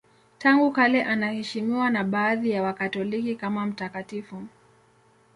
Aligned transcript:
Tangu 0.39 0.71
kale 0.71 1.03
anaheshimiwa 1.03 1.89
na 1.89 2.03
baadhi 2.03 2.51
ya 2.51 2.63
Wakatoliki 2.63 3.35
kama 3.35 3.65
mtakatifu. 3.65 4.47